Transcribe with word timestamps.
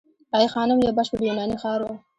ای 0.37 0.45
خانم 0.53 0.77
یو 0.85 0.95
بشپړ 0.97 1.19
یوناني 1.29 1.55
ښار 1.61 1.79
و 1.83 1.87